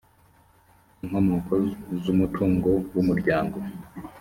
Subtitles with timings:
[1.03, 1.53] inkomoko
[2.01, 3.57] z umutungo w umuryango